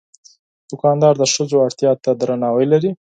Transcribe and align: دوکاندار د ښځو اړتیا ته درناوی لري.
دوکاندار 0.69 1.13
د 1.17 1.23
ښځو 1.33 1.57
اړتیا 1.65 1.91
ته 2.03 2.11
درناوی 2.19 2.65
لري. 2.73 2.91